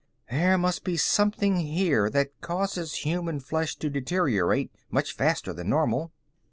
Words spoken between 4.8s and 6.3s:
much faster than normal."